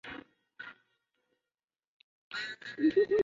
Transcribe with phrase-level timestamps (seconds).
[0.03, 0.09] 鼻
[2.89, 3.15] 端裸露。